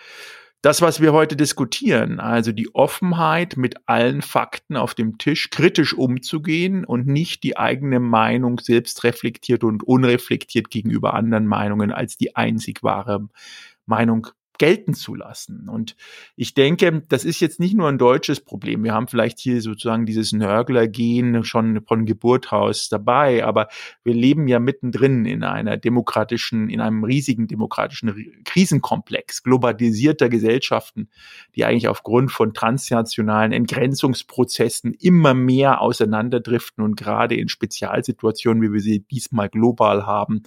das, 0.62 0.81
was 0.81 1.00
wir 1.00 1.12
heute 1.12 1.35
diskutieren, 1.35 2.21
also 2.21 2.52
die 2.52 2.73
Offenheit, 2.73 3.57
mit 3.57 3.88
allen 3.88 4.23
Fakten 4.23 4.76
auf 4.76 4.95
dem 4.95 5.19
Tisch 5.19 5.50
kritisch 5.50 5.92
umzugehen 5.92 6.85
und 6.85 7.09
nicht 7.09 7.42
die 7.42 7.57
eigene 7.57 7.99
Meinung 7.99 8.61
selbst 8.61 9.02
reflektiert 9.02 9.64
und 9.64 9.83
unreflektiert 9.83 10.71
gegenüber 10.71 11.14
anderen 11.14 11.47
Meinungen 11.47 11.90
als 11.90 12.16
die 12.16 12.37
einzig 12.37 12.85
wahre 12.85 13.28
Meinung 13.87 14.28
gelten 14.59 14.94
zu 14.94 15.14
lassen. 15.14 15.68
Und 15.68 15.97
ich 16.37 16.54
denke, 16.54 17.02
das 17.09 17.25
ist 17.25 17.40
jetzt 17.40 17.59
nicht 17.59 17.75
nur 17.75 17.88
ein 17.88 17.99
deutsches 17.99 18.40
Problem. 18.40 18.85
Wir 18.85 18.92
haben 18.92 19.09
vielleicht 19.09 19.38
hier 19.40 19.61
sozusagen 19.61 20.06
dieses 20.06 20.32
Nörgler-Gen 20.32 21.44
schon 21.44 21.82
von 21.82 22.06
Geburt 22.06 22.52
aus 22.52 22.88
dabei, 22.88 23.44
aber 23.44 23.68
wir 24.04 24.14
leben 24.14 24.49
ja 24.49 24.59
mittendrin 24.59 25.25
in 25.25 25.42
einer 25.42 25.76
demokratischen, 25.76 26.68
in 26.68 26.80
einem 26.80 27.04
riesigen 27.04 27.49
demokratischen 27.49 28.14
Krisenkomplex 28.44 29.42
globalisierter 29.42 30.28
Gesellschaften, 30.28 31.09
die 31.56 31.64
eigentlich 31.64 31.88
aufgrund 31.88 32.30
von 32.30 32.54
transnationalen 32.54 33.52
Entgrenzungsprozessen 33.52 34.94
immer 34.94 35.35
mehr 35.35 35.80
auseinanderdriften 35.80 36.85
und 36.85 36.97
gerade 36.97 37.35
in 37.37 37.49
Spezialsituationen, 37.49 38.62
wie 38.62 38.73
wir 38.73 38.80
sie 38.80 39.00
diesmal 39.00 39.49
global 39.49 40.06
haben, 40.06 40.42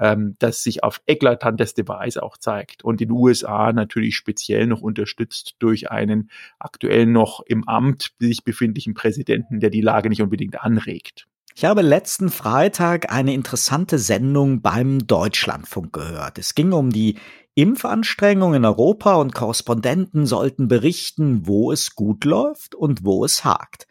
ähm, 0.00 0.36
das 0.38 0.62
sich 0.62 0.82
auf 0.82 1.00
eklatanteste 1.06 1.86
Weise 1.88 2.22
auch 2.22 2.36
zeigt. 2.36 2.84
Und 2.84 3.00
in 3.00 3.08
den 3.08 3.16
USA 3.16 3.72
natürlich 3.72 4.16
speziell 4.16 4.66
noch 4.66 4.80
unterstützt 4.80 5.56
durch 5.58 5.90
einen 5.90 6.30
aktuell 6.58 7.06
noch 7.06 7.40
im 7.46 7.66
Amt 7.68 8.12
sich 8.18 8.44
befindlichen 8.44 8.94
Präsidenten, 8.94 9.60
der 9.60 9.70
die 9.70 9.80
Lage 9.80 10.08
nicht 10.08 10.22
unbedingt 10.22 10.60
anregt. 10.60 11.26
Ich 11.54 11.64
habe 11.64 11.80
letzten 11.80 12.28
Freitag 12.28 13.10
eine 13.10 13.32
interessante 13.32 13.98
Sendung 13.98 14.60
beim 14.60 15.06
Deutschlandfunk 15.06 15.92
gehört. 15.94 16.38
Es 16.38 16.54
ging 16.54 16.72
um 16.72 16.90
die 16.90 17.16
Impfanstrengungen 17.54 18.56
in 18.56 18.64
Europa 18.66 19.14
und 19.14 19.34
Korrespondenten 19.34 20.26
sollten 20.26 20.68
berichten, 20.68 21.46
wo 21.46 21.72
es 21.72 21.94
gut 21.94 22.26
läuft 22.26 22.74
und 22.74 23.06
wo 23.06 23.24
es 23.24 23.46
hakt. 23.46 23.86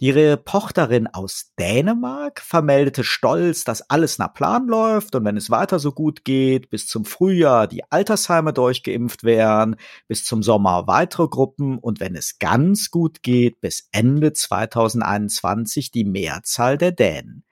Die 0.00 0.10
Reporterin 0.10 1.08
aus 1.08 1.52
Dänemark 1.58 2.40
vermeldete 2.40 3.04
stolz, 3.04 3.64
dass 3.64 3.90
alles 3.90 4.16
nach 4.16 4.32
Plan 4.32 4.66
läuft 4.66 5.14
und 5.14 5.26
wenn 5.26 5.36
es 5.36 5.50
weiter 5.50 5.78
so 5.78 5.92
gut 5.92 6.24
geht, 6.24 6.70
bis 6.70 6.86
zum 6.86 7.04
Frühjahr 7.04 7.66
die 7.66 7.82
Altersheime 7.90 8.54
durchgeimpft 8.54 9.24
wären, 9.24 9.76
bis 10.08 10.24
zum 10.24 10.42
Sommer 10.42 10.86
weitere 10.86 11.28
Gruppen 11.28 11.76
und 11.76 12.00
wenn 12.00 12.16
es 12.16 12.38
ganz 12.38 12.90
gut 12.90 13.22
geht, 13.22 13.60
bis 13.60 13.90
Ende 13.92 14.32
2021 14.32 15.90
die 15.90 16.06
Mehrzahl 16.06 16.78
der 16.78 16.92
Dänen. 16.92 17.44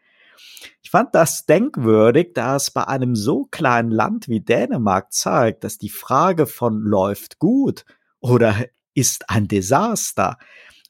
Ich 0.81 0.89
fand 0.89 1.15
das 1.15 1.45
denkwürdig, 1.45 2.31
da 2.33 2.57
es 2.57 2.71
bei 2.71 2.89
einem 2.89 3.15
so 3.15 3.45
kleinen 3.45 3.91
Land 3.91 4.27
wie 4.29 4.41
Dänemark 4.41 5.13
zeigt, 5.13 5.65
dass 5.65 5.77
die 5.77 5.91
Frage 5.91 6.47
von 6.47 6.81
läuft 6.81 7.39
gut 7.39 7.85
oder 8.21 8.57
ist 8.95 9.29
ein 9.29 9.49
Desaster 9.49 10.39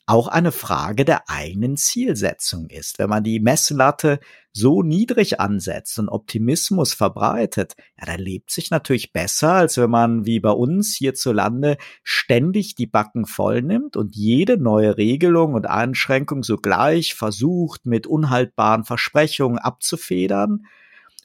auch 0.09 0.27
eine 0.27 0.53
Frage 0.53 1.05
der 1.05 1.29
eigenen 1.29 1.77
Zielsetzung 1.77 2.71
ist. 2.71 2.99
Wenn 2.99 3.11
man 3.11 3.23
die 3.23 3.41
Messlatte 3.41 4.21
so 4.53 4.83
niedrig 4.83 5.39
ansetzt 5.39 5.99
und 5.99 6.09
Optimismus 6.09 6.95
verbreitet, 6.95 7.75
ja, 7.99 8.07
dann 8.07 8.19
lebt 8.19 8.51
sich 8.51 8.71
natürlich 8.71 9.13
besser, 9.13 9.53
als 9.53 9.77
wenn 9.77 9.91
man 9.91 10.25
wie 10.25 10.41
bei 10.41 10.51
uns 10.51 10.97
hierzulande 10.97 11.77
ständig 12.03 12.75
die 12.75 12.87
Backen 12.87 13.27
voll 13.27 13.61
nimmt 13.61 13.99
und 13.99 14.17
jede 14.17 14.57
neue 14.57 14.97
Regelung 14.97 15.53
und 15.53 15.67
Einschränkung 15.67 16.43
sogleich 16.43 17.15
versucht, 17.15 17.85
mit 17.85 18.07
unhaltbaren 18.07 18.85
Versprechungen 18.85 19.59
abzufedern, 19.59 20.65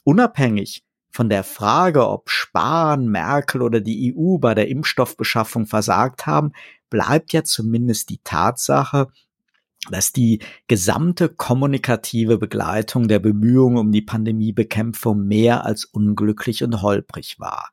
unabhängig 0.04 0.84
von 1.10 1.30
der 1.30 1.44
Frage, 1.44 2.10
ob 2.10 2.30
Spahn, 2.30 3.08
Merkel 3.08 3.62
oder 3.62 3.80
die 3.80 4.14
EU 4.14 4.40
bei 4.40 4.56
der 4.56 4.68
Impfstoffbeschaffung 4.68 5.68
versagt 5.68 6.26
haben, 6.26 6.52
bleibt 6.94 7.34
ja 7.34 7.44
zumindest 7.44 8.12
die 8.12 8.20
Tatsache, 8.24 9.08
dass 9.90 10.14
die 10.14 10.44
gesamte 10.68 11.28
kommunikative 11.28 12.38
Begleitung 12.38 13.08
der 13.08 13.18
Bemühungen 13.18 13.78
um 13.78 13.92
die 13.92 14.04
Pandemiebekämpfung 14.04 15.26
mehr 15.26 15.66
als 15.66 15.86
unglücklich 15.86 16.64
und 16.64 16.84
holprig 16.84 17.40
war. 17.40 17.72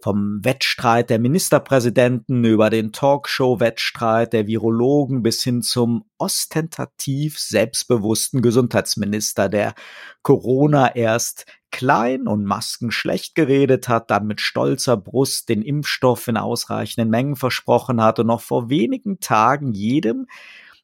Vom 0.00 0.42
Wettstreit 0.42 1.10
der 1.10 1.18
Ministerpräsidenten 1.18 2.42
über 2.44 2.70
den 2.70 2.92
Talkshow-Wettstreit 2.92 4.32
der 4.32 4.46
Virologen 4.46 5.22
bis 5.22 5.44
hin 5.44 5.60
zum 5.60 6.06
ostentativ 6.16 7.38
selbstbewussten 7.38 8.40
Gesundheitsminister, 8.40 9.50
der 9.50 9.74
Corona 10.22 10.96
erst 10.96 11.44
klein 11.72 12.28
und 12.28 12.44
Masken 12.44 12.92
schlecht 12.92 13.34
geredet 13.34 13.88
hat, 13.88 14.10
dann 14.10 14.26
mit 14.26 14.40
stolzer 14.40 14.96
Brust 14.96 15.48
den 15.48 15.62
Impfstoff 15.62 16.28
in 16.28 16.36
ausreichenden 16.36 17.10
Mengen 17.10 17.34
versprochen 17.34 18.00
hat 18.00 18.20
und 18.20 18.28
noch 18.28 18.42
vor 18.42 18.70
wenigen 18.70 19.18
Tagen 19.18 19.72
jedem, 19.72 20.28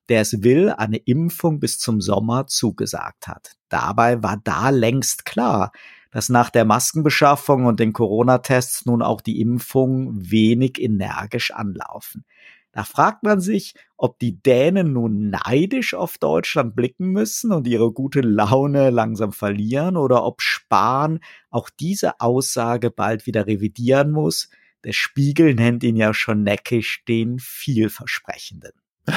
der 0.08 0.22
es 0.22 0.42
will, 0.42 0.70
eine 0.70 0.96
Impfung 0.96 1.60
bis 1.60 1.78
zum 1.78 2.00
Sommer 2.00 2.46
zugesagt 2.46 3.28
hat. 3.28 3.56
Dabei 3.68 4.22
war 4.22 4.38
da 4.42 4.70
längst 4.70 5.24
klar, 5.24 5.70
dass 6.10 6.30
nach 6.30 6.50
der 6.50 6.64
Maskenbeschaffung 6.64 7.66
und 7.66 7.80
den 7.80 7.92
Corona-Tests 7.92 8.86
nun 8.86 9.02
auch 9.02 9.20
die 9.20 9.40
Impfungen 9.40 10.30
wenig 10.30 10.80
energisch 10.80 11.50
anlaufen. 11.50 12.24
Da 12.72 12.84
fragt 12.84 13.22
man 13.22 13.40
sich, 13.40 13.74
ob 13.96 14.18
die 14.18 14.40
Dänen 14.42 14.92
nun 14.92 15.30
neidisch 15.30 15.94
auf 15.94 16.18
Deutschland 16.18 16.76
blicken 16.76 17.08
müssen 17.08 17.52
und 17.52 17.66
ihre 17.66 17.92
gute 17.92 18.20
Laune 18.20 18.90
langsam 18.90 19.32
verlieren 19.32 19.96
oder 19.96 20.24
ob 20.24 20.42
Spahn 20.42 21.20
auch 21.50 21.70
diese 21.70 22.20
Aussage 22.20 22.90
bald 22.90 23.26
wieder 23.26 23.46
revidieren 23.46 24.10
muss. 24.10 24.50
Der 24.84 24.92
Spiegel 24.92 25.54
nennt 25.54 25.82
ihn 25.82 25.96
ja 25.96 26.14
schon 26.14 26.42
neckisch 26.42 27.04
den 27.06 27.38
vielversprechenden. 27.38 28.72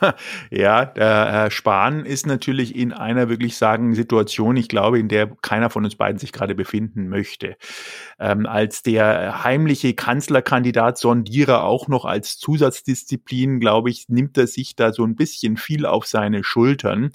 ja, 0.50 0.84
der 0.84 1.32
Herr 1.32 1.50
Spahn 1.50 2.04
ist 2.04 2.26
natürlich 2.26 2.74
in 2.76 2.92
einer 2.92 3.28
wirklich 3.28 3.56
sagen 3.56 3.94
Situation, 3.94 4.56
ich 4.56 4.68
glaube, 4.68 4.98
in 4.98 5.08
der 5.08 5.28
keiner 5.42 5.70
von 5.70 5.84
uns 5.84 5.96
beiden 5.96 6.18
sich 6.18 6.32
gerade 6.32 6.54
befinden 6.54 7.08
möchte. 7.08 7.56
Ähm, 8.18 8.46
als 8.46 8.82
der 8.82 9.44
heimliche 9.44 9.94
Kanzlerkandidat 9.94 10.98
Sondierer 10.98 11.64
auch 11.64 11.88
noch 11.88 12.04
als 12.04 12.38
Zusatzdisziplin, 12.38 13.60
glaube 13.60 13.90
ich, 13.90 14.08
nimmt 14.08 14.38
er 14.38 14.46
sich 14.46 14.76
da 14.76 14.92
so 14.92 15.04
ein 15.04 15.16
bisschen 15.16 15.56
viel 15.56 15.86
auf 15.86 16.06
seine 16.06 16.44
Schultern. 16.44 17.10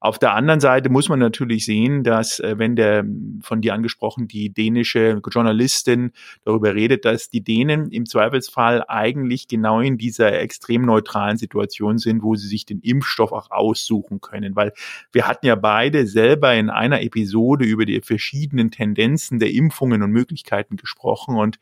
Auf 0.00 0.20
der 0.20 0.34
anderen 0.34 0.60
Seite 0.60 0.90
muss 0.90 1.08
man 1.08 1.18
natürlich 1.18 1.64
sehen, 1.64 2.04
dass 2.04 2.38
äh, 2.38 2.56
wenn 2.56 2.76
der 2.76 3.04
von 3.40 3.60
dir 3.60 3.74
angesprochen 3.74 4.28
die 4.28 4.50
dänische 4.50 5.20
Journalistin 5.28 6.12
darüber 6.44 6.74
redet, 6.74 7.04
dass 7.04 7.30
die 7.30 7.42
Dänen 7.42 7.90
im 7.90 8.06
Zweifelsfall 8.06 8.84
eigentlich 8.86 9.48
genau 9.48 9.80
in 9.80 9.98
dieser 9.98 10.38
extrem 10.38 10.82
neutralen 10.82 11.36
Situation 11.36 11.98
sind, 11.98 12.22
wo 12.22 12.36
sie 12.36 12.46
sich 12.46 12.64
den 12.64 12.80
Impfstoff 12.80 13.32
auch 13.32 13.50
aussuchen 13.50 14.20
können, 14.20 14.54
weil 14.54 14.72
wir 15.10 15.26
hatten 15.26 15.46
ja 15.46 15.56
beide 15.56 16.06
selber 16.06 16.54
in 16.54 16.70
einer 16.70 17.02
Episode 17.02 17.64
über 17.64 17.84
die 17.84 18.00
verschiedenen 18.00 18.70
Tendenzen 18.70 19.40
der 19.40 19.50
Impfungen 19.50 20.02
und 20.02 20.12
Möglichkeiten 20.12 20.76
gesprochen 20.76 21.36
und 21.36 21.58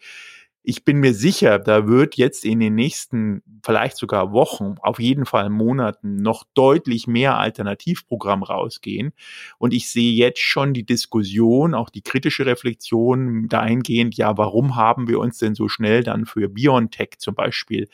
ich 0.69 0.85
bin 0.85 0.99
mir 0.99 1.15
sicher, 1.15 1.61
da 1.61 1.87
wird 1.87 2.17
jetzt 2.17 2.45
in 2.45 2.59
den 2.59 2.75
nächsten 2.75 3.43
vielleicht 3.65 3.97
sogar 3.97 4.33
Wochen, 4.33 4.75
auf 4.81 4.99
jeden 4.99 5.25
Fall 5.25 5.49
Monaten 5.49 6.17
noch 6.17 6.43
deutlich 6.55 7.07
mehr 7.07 7.39
Alternativprogramm 7.39 8.43
rausgehen. 8.43 9.13
Und 9.59 9.73
ich 9.73 9.89
sehe 9.89 10.13
jetzt 10.13 10.41
schon 10.41 10.75
die 10.75 10.85
Diskussion, 10.85 11.73
auch 11.73 11.89
die 11.89 12.03
kritische 12.03 12.47
Reflexion 12.47 13.47
dahingehend, 13.47 14.17
ja, 14.17 14.37
warum 14.37 14.75
haben 14.75 15.07
wir 15.07 15.21
uns 15.21 15.39
denn 15.39 15.55
so 15.55 15.69
schnell 15.69 16.03
dann 16.03 16.27
für 16.27 16.49
BioNTech 16.49 17.19
zum 17.19 17.37
Beispiel 17.37 17.89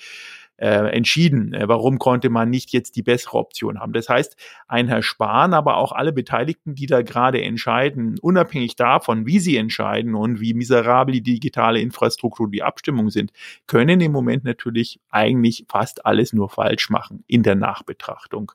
entschieden. 0.67 1.53
Äh, 1.55 1.69
warum 1.69 1.99
konnte 1.99 2.31
man 2.31 2.51
nicht 2.51 2.73
jetzt 2.73 2.97
die 2.97 3.03
bessere 3.03 3.39
Option 3.39 3.81
haben? 3.81 3.93
Das 3.93 4.09
heißt, 4.09 4.37
ein 4.69 4.89
Herr 4.89 5.03
Spahn, 5.03 5.55
aber 5.55 5.77
auch 5.77 5.93
alle 5.93 6.13
Beteiligten, 6.13 6.75
die 6.75 6.87
da 6.87 7.03
gerade 7.03 7.43
entscheiden, 7.43 8.19
unabhängig 8.21 8.77
davon, 8.77 9.27
wie 9.27 9.39
sie 9.39 9.57
entscheiden 9.57 10.15
und 10.15 10.41
wie 10.41 10.55
miserabel 10.55 11.13
die 11.13 11.23
digitale 11.23 11.81
Infrastruktur, 11.81 12.51
die 12.51 12.63
Abstimmung 12.63 13.11
sind, 13.11 13.33
können 13.67 14.01
im 14.01 14.13
Moment 14.13 14.45
natürlich 14.45 15.01
eigentlich 15.11 15.65
fast 15.69 16.07
alles 16.07 16.33
nur 16.33 16.49
falsch 16.49 16.91
machen 16.91 17.25
in 17.27 17.43
der 17.43 17.55
Nachbetrachtung. 17.55 18.53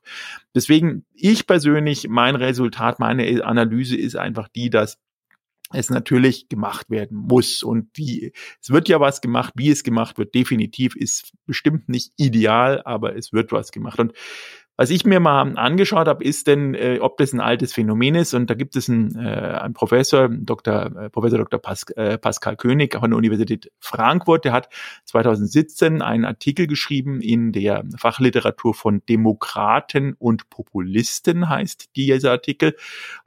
Deswegen, 0.55 1.05
ich 1.13 1.47
persönlich, 1.47 2.07
mein 2.07 2.35
Resultat, 2.35 2.99
meine 2.99 3.43
Analyse 3.43 3.97
ist 3.97 4.15
einfach 4.15 4.47
die, 4.47 4.69
dass 4.69 4.97
es 5.73 5.89
natürlich 5.89 6.49
gemacht 6.49 6.89
werden 6.89 7.17
muss. 7.17 7.63
Und 7.63 7.97
die, 7.97 8.31
es 8.61 8.69
wird 8.69 8.89
ja 8.89 8.99
was 8.99 9.21
gemacht, 9.21 9.53
wie 9.55 9.69
es 9.69 9.83
gemacht 9.83 10.17
wird, 10.17 10.33
definitiv 10.33 10.95
ist 10.95 11.33
bestimmt 11.45 11.89
nicht 11.89 12.13
ideal, 12.17 12.81
aber 12.85 13.15
es 13.15 13.33
wird 13.33 13.51
was 13.51 13.71
gemacht. 13.71 13.99
Und 13.99 14.13
was 14.77 14.91
ich 14.91 15.05
mir 15.05 15.19
mal 15.19 15.57
angeschaut 15.57 16.07
habe, 16.07 16.23
ist 16.23 16.45
denn, 16.45 16.75
äh, 16.75 16.99
ob 17.01 17.17
das 17.17 17.33
ein 17.33 17.41
altes 17.41 17.73
Phänomen 17.73 18.13
ist. 18.13 18.35
Und 18.35 18.49
da 18.49 18.53
gibt 18.53 18.75
es 18.75 18.87
einen, 18.87 19.15
äh, 19.15 19.27
einen 19.27 19.73
Professor, 19.73 20.29
Dr. 20.29 20.95
Äh, 20.95 21.09
Professor 21.09 21.39
Dr. 21.39 21.59
Pas 21.59 21.83
äh, 21.95 22.19
Pascal 22.19 22.55
König 22.55 22.95
von 22.95 23.09
der 23.09 23.17
Universität 23.17 23.71
Frankfurt, 23.79 24.45
der 24.45 24.53
hat 24.53 24.69
2017 25.05 26.03
einen 26.03 26.25
Artikel 26.25 26.67
geschrieben 26.67 27.21
in 27.21 27.51
der 27.51 27.85
Fachliteratur 27.97 28.75
von 28.75 29.01
Demokraten 29.09 30.13
und 30.13 30.49
Populisten, 30.51 31.49
heißt 31.49 31.95
dieser 31.95 32.31
Artikel. 32.31 32.75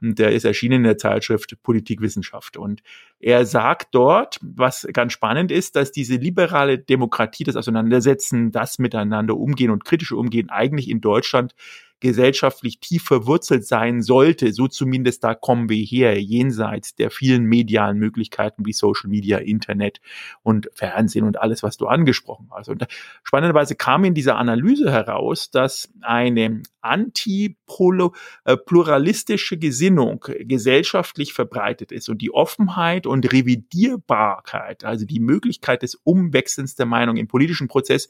Und 0.01 0.19
der 0.19 0.31
ist 0.31 0.45
erschienen 0.45 0.77
in 0.77 0.83
der 0.83 0.97
Zeitschrift 0.97 1.57
Politikwissenschaft. 1.63 2.55
Und 2.55 2.81
er 3.21 3.45
sagt 3.45 3.89
dort, 3.93 4.39
was 4.41 4.87
ganz 4.93 5.13
spannend 5.13 5.51
ist, 5.51 5.75
dass 5.75 5.91
diese 5.91 6.15
liberale 6.15 6.79
Demokratie, 6.79 7.43
das 7.43 7.55
Auseinandersetzen, 7.55 8.51
das 8.51 8.79
Miteinander 8.79 9.37
umgehen 9.37 9.69
und 9.69 9.85
kritisch 9.85 10.11
umgehen, 10.11 10.49
eigentlich 10.49 10.89
in 10.89 11.01
Deutschland 11.01 11.53
gesellschaftlich 12.01 12.79
tief 12.79 13.03
verwurzelt 13.03 13.65
sein 13.65 14.01
sollte, 14.01 14.51
so 14.51 14.67
zumindest 14.67 15.23
da 15.23 15.35
kommen 15.35 15.69
wir 15.69 15.77
her, 15.77 16.21
jenseits 16.21 16.95
der 16.95 17.11
vielen 17.11 17.45
medialen 17.45 17.97
Möglichkeiten 17.97 18.65
wie 18.65 18.73
Social 18.73 19.09
Media, 19.09 19.37
Internet 19.37 20.01
und 20.43 20.69
Fernsehen 20.73 21.23
und 21.23 21.39
alles, 21.39 21.63
was 21.63 21.77
du 21.77 21.87
angesprochen 21.87 22.49
hast. 22.51 22.67
Und 22.69 22.85
spannenderweise 23.23 23.75
kam 23.75 24.03
in 24.03 24.13
dieser 24.13 24.35
Analyse 24.35 24.91
heraus, 24.91 25.49
dass 25.51 25.89
eine 26.01 26.63
antipluralistische 26.81 29.57
Gesinnung 29.57 30.25
gesellschaftlich 30.39 31.31
verbreitet 31.33 31.91
ist 31.91 32.07
und 32.09 32.21
die 32.21 32.33
Offenheit 32.33 33.05
und 33.05 33.31
Revidierbarkeit, 33.31 34.83
also 34.83 35.05
die 35.05 35.19
Möglichkeit 35.19 35.83
des 35.83 35.93
Umwechselns 35.95 36.73
der 36.75 36.87
Meinung 36.87 37.17
im 37.17 37.27
politischen 37.27 37.67
Prozess 37.67 38.09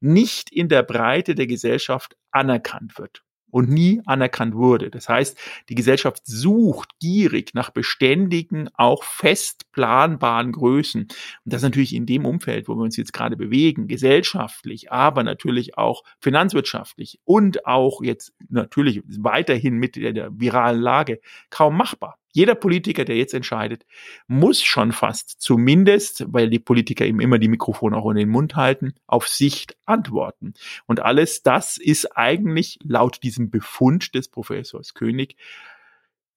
nicht 0.00 0.52
in 0.52 0.68
der 0.68 0.84
Breite 0.84 1.34
der 1.34 1.48
Gesellschaft 1.48 2.16
anerkannt 2.30 2.98
wird 2.98 3.24
und 3.52 3.68
nie 3.68 4.02
anerkannt 4.06 4.54
wurde. 4.54 4.90
Das 4.90 5.08
heißt, 5.08 5.38
die 5.68 5.74
Gesellschaft 5.74 6.22
sucht 6.24 6.98
gierig 6.98 7.54
nach 7.54 7.70
beständigen, 7.70 8.70
auch 8.74 9.04
fest 9.04 9.70
planbaren 9.72 10.52
Größen. 10.52 11.02
Und 11.02 11.10
das 11.44 11.62
natürlich 11.62 11.94
in 11.94 12.06
dem 12.06 12.24
Umfeld, 12.24 12.66
wo 12.66 12.74
wir 12.74 12.82
uns 12.82 12.96
jetzt 12.96 13.12
gerade 13.12 13.36
bewegen, 13.36 13.86
gesellschaftlich, 13.86 14.90
aber 14.90 15.22
natürlich 15.22 15.76
auch 15.76 16.02
finanzwirtschaftlich 16.18 17.20
und 17.24 17.66
auch 17.66 18.02
jetzt 18.02 18.32
natürlich 18.48 19.02
weiterhin 19.06 19.76
mit 19.76 19.96
der 19.96 20.30
viralen 20.32 20.80
Lage 20.80 21.20
kaum 21.50 21.76
machbar. 21.76 22.18
Jeder 22.32 22.54
Politiker, 22.54 23.04
der 23.04 23.16
jetzt 23.16 23.34
entscheidet, 23.34 23.84
muss 24.26 24.62
schon 24.62 24.92
fast 24.92 25.40
zumindest, 25.40 26.24
weil 26.28 26.50
die 26.50 26.58
Politiker 26.58 27.04
eben 27.06 27.20
immer 27.20 27.38
die 27.38 27.48
Mikrofone 27.48 27.96
auch 27.96 28.10
in 28.10 28.16
den 28.16 28.30
Mund 28.30 28.56
halten, 28.56 28.94
auf 29.06 29.28
Sicht 29.28 29.76
antworten. 29.84 30.54
Und 30.86 31.00
alles 31.00 31.42
das 31.42 31.76
ist 31.76 32.16
eigentlich 32.16 32.78
laut 32.82 33.22
diesem 33.22 33.50
Befund 33.50 34.14
des 34.14 34.28
Professors 34.28 34.94
König 34.94 35.36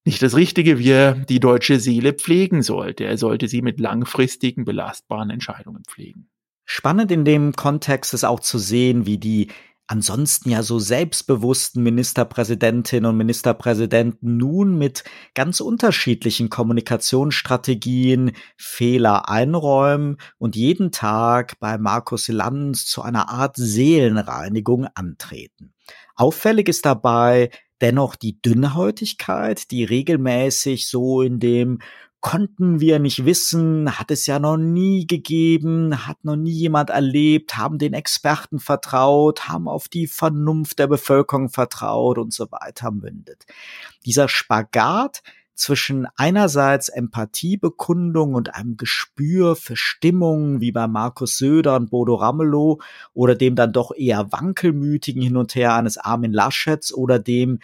nicht 0.05 0.21
das 0.21 0.35
Richtige, 0.35 0.77
wie 0.77 0.91
er 0.91 1.15
die 1.15 1.39
deutsche 1.39 1.79
Seele 1.79 2.13
pflegen 2.13 2.61
sollte. 2.61 3.05
Er 3.05 3.17
sollte 3.17 3.47
sie 3.47 3.63
mit 3.63 3.79
langfristigen, 3.79 4.63
belastbaren 4.63 5.31
Entscheidungen 5.31 5.83
pflegen. 5.83 6.29
Spannend 6.63 7.11
in 7.11 7.25
dem 7.25 7.55
Kontext 7.55 8.13
ist 8.13 8.23
auch 8.23 8.39
zu 8.39 8.59
sehen, 8.59 9.05
wie 9.05 9.17
die 9.17 9.47
ansonsten 9.87 10.49
ja 10.49 10.63
so 10.63 10.79
selbstbewussten 10.79 11.83
Ministerpräsidentinnen 11.83 13.09
und 13.09 13.17
Ministerpräsidenten 13.17 14.37
nun 14.37 14.77
mit 14.77 15.03
ganz 15.33 15.59
unterschiedlichen 15.59 16.49
Kommunikationsstrategien 16.49 18.31
Fehler 18.57 19.29
einräumen 19.29 20.17
und 20.37 20.55
jeden 20.55 20.91
Tag 20.91 21.59
bei 21.59 21.77
Markus 21.77 22.27
Lanz 22.27 22.85
zu 22.85 23.01
einer 23.01 23.29
Art 23.29 23.55
Seelenreinigung 23.57 24.87
antreten. 24.95 25.73
Auffällig 26.15 26.69
ist 26.69 26.85
dabei 26.85 27.49
dennoch 27.81 28.15
die 28.15 28.41
Dünnhäutigkeit, 28.41 29.69
die 29.71 29.83
regelmäßig 29.83 30.87
so 30.87 31.21
in 31.21 31.39
dem 31.39 31.79
konnten 32.25 32.79
wir 32.79 32.97
nicht 32.97 33.23
wissen, 33.25 33.99
hat 33.99 34.09
es 34.09 34.25
ja 34.25 34.39
noch 34.39 34.57
nie 34.57 35.05
gegeben, 35.05 36.07
hat 36.07 36.25
noch 36.25 36.35
nie 36.35 36.53
jemand 36.53 36.89
erlebt, 36.89 37.55
haben 37.55 37.77
den 37.77 37.93
Experten 37.93 38.57
vertraut, 38.57 39.47
haben 39.47 39.67
auf 39.67 39.89
die 39.89 40.07
Vernunft 40.07 40.79
der 40.79 40.87
Bevölkerung 40.87 41.49
vertraut 41.49 42.17
und 42.17 42.33
so 42.33 42.51
weiter 42.51 42.89
mündet. 42.89 43.45
Dieser 44.07 44.27
Spagat 44.27 45.21
zwischen 45.53 46.07
einerseits 46.15 46.89
Empathiebekundung 46.89 48.33
und 48.33 48.55
einem 48.55 48.75
Gespür 48.75 49.55
für 49.55 49.75
Stimmung, 49.75 50.61
wie 50.61 50.71
bei 50.71 50.87
Markus 50.87 51.37
Söder 51.37 51.75
und 51.75 51.91
Bodo 51.91 52.15
Ramelow, 52.15 52.81
oder 53.13 53.35
dem 53.35 53.53
dann 53.53 53.71
doch 53.71 53.91
eher 53.95 54.31
wankelmütigen 54.31 55.21
Hin 55.21 55.37
und 55.37 55.53
Her 55.53 55.75
eines 55.75 55.99
Armin 55.99 56.33
Laschets 56.33 56.91
oder 56.91 57.19
dem 57.19 57.59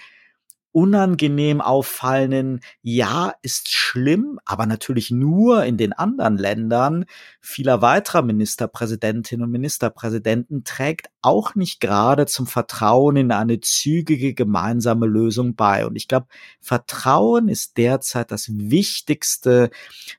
unangenehm 0.71 1.61
auffallenden, 1.61 2.61
ja, 2.81 3.33
ist 3.41 3.69
schlimm, 3.69 4.39
aber 4.45 4.65
natürlich 4.65 5.11
nur 5.11 5.65
in 5.65 5.77
den 5.77 5.93
anderen 5.93 6.37
Ländern 6.37 7.05
vieler 7.39 7.81
weiterer 7.81 8.21
Ministerpräsidentinnen 8.21 9.45
und 9.45 9.51
Ministerpräsidenten 9.51 10.63
trägt 10.63 11.09
auch 11.21 11.55
nicht 11.55 11.79
gerade 11.79 12.25
zum 12.25 12.47
Vertrauen 12.47 13.17
in 13.17 13.31
eine 13.31 13.59
zügige 13.59 14.33
gemeinsame 14.33 15.07
Lösung 15.07 15.55
bei. 15.55 15.85
Und 15.85 15.95
ich 15.95 16.07
glaube, 16.07 16.27
Vertrauen 16.59 17.49
ist 17.49 17.77
derzeit 17.77 18.31
das 18.31 18.49
Wichtigste, 18.51 19.69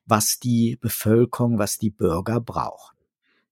was 0.06 0.38
die 0.38 0.76
Bevölkerung, 0.80 1.58
was 1.58 1.78
die 1.78 1.90
Bürger 1.90 2.40
brauchen. 2.40 2.92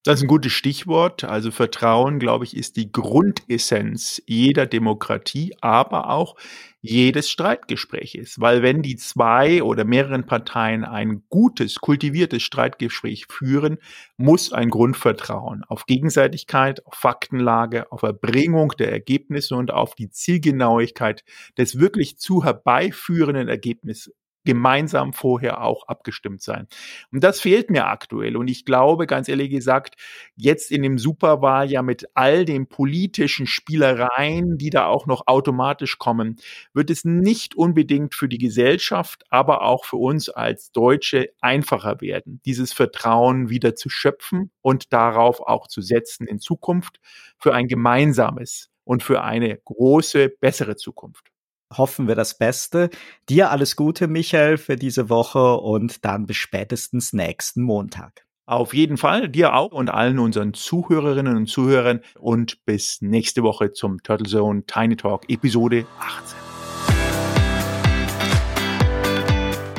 Das 0.02 0.18
ist 0.18 0.22
ein 0.22 0.28
gutes 0.28 0.52
Stichwort. 0.52 1.24
Also 1.24 1.50
Vertrauen, 1.50 2.18
glaube 2.18 2.46
ich, 2.46 2.56
ist 2.56 2.76
die 2.76 2.90
Grundessenz 2.90 4.22
jeder 4.26 4.64
Demokratie, 4.64 5.54
aber 5.60 6.08
auch 6.08 6.36
jedes 6.82 7.28
Streitgespräch 7.30 8.14
ist. 8.14 8.40
Weil 8.40 8.62
wenn 8.62 8.82
die 8.82 8.96
zwei 8.96 9.62
oder 9.62 9.84
mehreren 9.84 10.26
Parteien 10.26 10.84
ein 10.84 11.22
gutes, 11.28 11.76
kultiviertes 11.76 12.42
Streitgespräch 12.42 13.26
führen, 13.28 13.78
muss 14.16 14.52
ein 14.52 14.70
Grundvertrauen 14.70 15.64
auf 15.64 15.86
Gegenseitigkeit, 15.86 16.84
auf 16.86 16.94
Faktenlage, 16.94 17.90
auf 17.92 18.02
Erbringung 18.02 18.72
der 18.78 18.92
Ergebnisse 18.92 19.56
und 19.56 19.70
auf 19.72 19.94
die 19.94 20.10
Zielgenauigkeit 20.10 21.24
des 21.58 21.78
wirklich 21.78 22.18
zu 22.18 22.44
herbeiführenden 22.44 23.48
Ergebnisses 23.48 24.14
gemeinsam 24.44 25.12
vorher 25.12 25.62
auch 25.62 25.86
abgestimmt 25.86 26.42
sein. 26.42 26.66
Und 27.12 27.22
das 27.24 27.40
fehlt 27.40 27.70
mir 27.70 27.86
aktuell. 27.86 28.36
Und 28.36 28.48
ich 28.48 28.64
glaube, 28.64 29.06
ganz 29.06 29.28
ehrlich 29.28 29.50
gesagt, 29.50 29.96
jetzt 30.36 30.70
in 30.70 30.82
dem 30.82 30.98
Superwahl 30.98 31.70
ja 31.70 31.82
mit 31.82 32.06
all 32.14 32.44
den 32.44 32.66
politischen 32.66 33.46
Spielereien, 33.46 34.56
die 34.56 34.70
da 34.70 34.86
auch 34.86 35.06
noch 35.06 35.26
automatisch 35.26 35.98
kommen, 35.98 36.36
wird 36.72 36.90
es 36.90 37.04
nicht 37.04 37.54
unbedingt 37.54 38.14
für 38.14 38.28
die 38.28 38.38
Gesellschaft, 38.38 39.24
aber 39.30 39.62
auch 39.62 39.84
für 39.84 39.96
uns 39.96 40.28
als 40.28 40.72
Deutsche 40.72 41.30
einfacher 41.40 42.00
werden, 42.00 42.40
dieses 42.44 42.72
Vertrauen 42.72 43.50
wieder 43.50 43.74
zu 43.74 43.88
schöpfen 43.88 44.50
und 44.62 44.92
darauf 44.92 45.40
auch 45.40 45.66
zu 45.66 45.82
setzen 45.82 46.26
in 46.26 46.40
Zukunft 46.40 47.00
für 47.38 47.54
ein 47.54 47.68
gemeinsames 47.68 48.70
und 48.84 49.02
für 49.02 49.22
eine 49.22 49.58
große, 49.64 50.30
bessere 50.40 50.76
Zukunft 50.76 51.30
hoffen 51.76 52.08
wir 52.08 52.14
das 52.14 52.36
Beste. 52.36 52.90
Dir 53.28 53.50
alles 53.50 53.76
Gute, 53.76 54.08
Michael, 54.08 54.58
für 54.58 54.76
diese 54.76 55.08
Woche 55.08 55.56
und 55.56 56.04
dann 56.04 56.26
bis 56.26 56.36
spätestens 56.36 57.12
nächsten 57.12 57.62
Montag. 57.62 58.26
Auf 58.50 58.74
jeden 58.74 58.96
Fall, 58.96 59.28
dir 59.28 59.54
auch 59.54 59.70
und 59.70 59.90
allen 59.90 60.18
unseren 60.18 60.54
Zuhörerinnen 60.54 61.36
und 61.36 61.46
Zuhörern 61.46 62.00
und 62.18 62.64
bis 62.64 63.00
nächste 63.00 63.44
Woche 63.44 63.72
zum 63.72 64.02
Turtle 64.02 64.28
Zone 64.28 64.64
Tiny 64.66 64.96
Talk 64.96 65.30
Episode 65.30 65.86
18. 66.00 66.36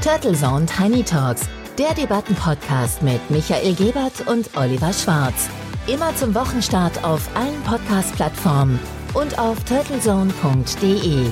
Turtle 0.01 0.33
Zone 0.33 0.65
Tiny 0.65 1.03
Talks, 1.03 1.49
der 1.77 1.93
Debattenpodcast 1.93 3.03
mit 3.03 3.19
Michael 3.29 3.75
Gebert 3.75 4.25
und 4.25 4.49
Oliver 4.55 4.93
Schwarz. 4.93 5.49
Immer 5.87 6.15
zum 6.15 6.33
Wochenstart 6.33 7.03
auf 7.03 7.27
allen 7.35 7.61
Podcast-Plattformen 7.63 8.79
und 9.13 9.37
auf 9.37 9.61
turtlezone.de. 9.65 11.25